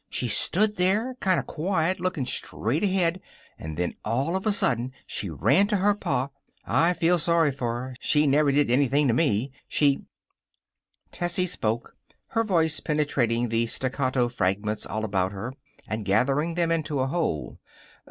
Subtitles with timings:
[0.09, 3.21] She stood there, kind of quiet, looking straight ahead,
[3.59, 6.29] and then all of a sudden she ran to her pa"
[6.87, 7.95] "I feel sorry for her.
[7.99, 9.51] She never did anything to me.
[9.67, 10.05] She"
[11.11, 11.95] Tessie spoke,
[12.29, 15.53] her voice penetrating the staccato fragments all about her
[15.87, 17.59] and gathering them into a whole.